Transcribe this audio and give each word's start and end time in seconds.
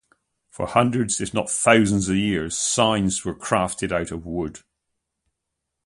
For 0.49 0.65
hundreds, 0.65 1.21
if 1.21 1.31
not 1.31 1.47
thousands, 1.51 2.09
of 2.09 2.15
years 2.15 2.57
signs 2.57 3.23
were 3.23 3.35
crafted 3.35 3.91
out 3.91 4.09
of 4.09 4.25
wood. 4.25 4.61